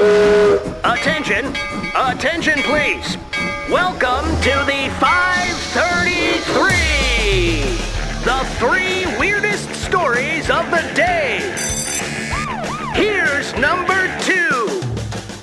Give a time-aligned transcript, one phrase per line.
[0.00, 1.44] Attention!
[1.94, 3.18] Attention, please!
[3.68, 7.76] Welcome to the 533!
[8.24, 11.40] The three weirdest stories of the day!
[12.94, 14.80] Here's number two!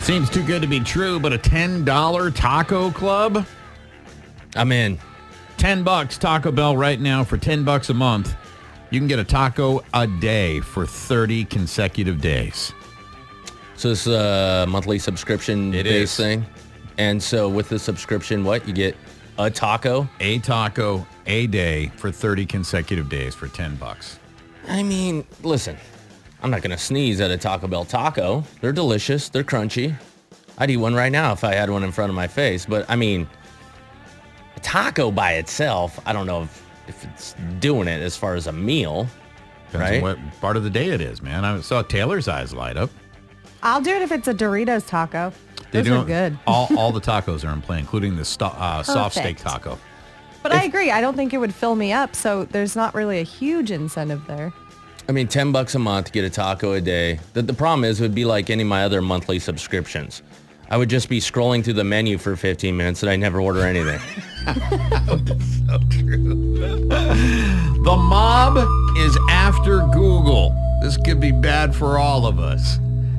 [0.00, 3.44] Seems too good to be true, but a $10 taco club?
[4.54, 4.98] I'm in.
[5.58, 8.34] 10 bucks Taco Bell right now for 10 bucks a month.
[8.88, 12.72] You can get a taco a day for 30 consecutive days.
[13.76, 16.16] So this is a monthly subscription It based is.
[16.16, 16.46] thing.
[16.98, 18.66] And so with the subscription, what?
[18.66, 18.96] You get
[19.38, 20.08] a taco?
[20.20, 24.18] A taco a day for 30 consecutive days for 10 bucks.
[24.68, 25.76] I mean, listen,
[26.42, 28.42] I'm not going to sneeze at a Taco Bell taco.
[28.60, 29.28] They're delicious.
[29.28, 29.94] They're crunchy.
[30.58, 32.64] I'd eat one right now if I had one in front of my face.
[32.64, 33.28] But I mean,
[34.56, 38.46] a taco by itself, I don't know if, if it's doing it as far as
[38.46, 39.06] a meal.
[39.70, 39.96] Depends Right.
[39.96, 41.44] on what part of the day it is, man.
[41.44, 42.88] I saw Taylor's eyes light up.
[43.62, 45.32] I'll do it if it's a Doritos taco.
[45.72, 46.38] They Those are don't- good.
[46.46, 49.64] All, all the tacos are in play, including the sto- uh, soft steak Perfect.
[49.64, 49.78] taco.
[50.42, 50.90] But I agree.
[50.92, 52.14] I don't think it would fill me up.
[52.14, 54.52] So there's not really a huge incentive there.
[55.08, 57.18] I mean, 10 bucks a month to get a taco a day.
[57.32, 60.22] The, the problem is it would be like any of my other monthly subscriptions.
[60.70, 63.60] I would just be scrolling through the menu for 15 minutes and I never order
[63.64, 64.00] anything.
[64.46, 66.88] So true.
[66.88, 68.56] The mob
[68.98, 70.54] is after Google.
[70.82, 72.78] This could be bad for all of us.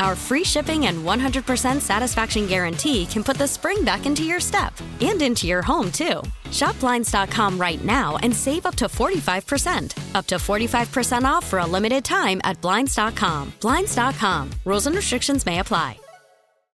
[0.00, 4.72] Our free shipping and 100% satisfaction guarantee can put the spring back into your step
[5.00, 6.22] and into your home, too.
[6.52, 10.14] Shop Blinds.com right now and save up to 45%.
[10.14, 13.52] Up to 45% off for a limited time at Blinds.com.
[13.60, 14.50] Blinds.com.
[14.64, 15.98] Rules and restrictions may apply.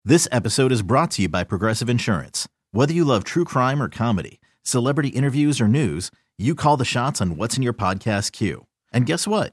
[0.04, 2.48] This episode is brought to you by Progressive Insurance.
[2.72, 7.20] Whether you love true crime or comedy, celebrity interviews or news, you call the shots
[7.20, 8.66] on what's in your podcast queue.
[8.94, 9.52] And guess what?